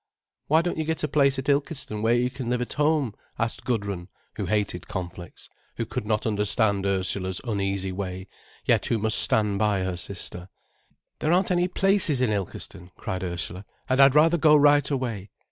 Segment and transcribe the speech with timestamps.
[0.47, 3.65] "Why don't you get a place at Ilkeston, where you can live at home?" asked
[3.65, 8.27] Gudrun, who hated conflicts, who could not understand Ursula's uneasy way,
[8.65, 10.49] yet who must stand by her sister.
[11.19, 13.63] "There aren't any places in Ilkeston," cried Ursula.
[13.87, 15.29] "And I'd rather go right away."